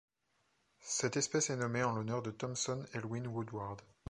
Cette 0.79 1.15
espèce 1.15 1.51
est 1.51 1.55
nommée 1.57 1.83
en 1.83 1.91
l'honneur 1.93 2.23
de 2.23 2.31
Thompson 2.31 2.83
Elwyn 2.93 3.27
Woodward. 3.27 3.83